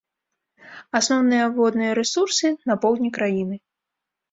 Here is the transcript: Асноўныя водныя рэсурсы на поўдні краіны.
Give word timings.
Асноўныя 0.99 1.45
водныя 1.59 1.91
рэсурсы 2.01 2.47
на 2.73 2.81
поўдні 2.87 3.15
краіны. 3.21 3.55